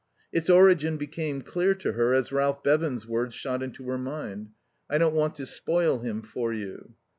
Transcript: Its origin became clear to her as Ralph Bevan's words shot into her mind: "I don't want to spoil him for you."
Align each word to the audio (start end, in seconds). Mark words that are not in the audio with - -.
Its 0.33 0.49
origin 0.49 0.97
became 0.97 1.43
clear 1.43 1.75
to 1.75 1.91
her 1.91 2.11
as 2.15 2.31
Ralph 2.31 2.63
Bevan's 2.63 3.05
words 3.07 3.35
shot 3.35 3.61
into 3.61 3.83
her 3.83 3.99
mind: 3.99 4.49
"I 4.89 4.97
don't 4.97 5.13
want 5.13 5.35
to 5.35 5.45
spoil 5.45 5.99
him 5.99 6.23
for 6.23 6.51
you." 6.51 6.95